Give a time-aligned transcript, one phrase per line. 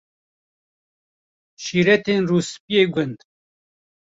[1.63, 3.17] Şîretên Rûspiyê Gund